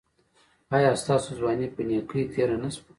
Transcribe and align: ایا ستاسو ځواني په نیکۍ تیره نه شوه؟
ایا 0.75 0.91
ستاسو 1.01 1.29
ځواني 1.39 1.67
په 1.75 1.81
نیکۍ 1.89 2.23
تیره 2.33 2.57
نه 2.63 2.69
شوه؟ 2.73 2.83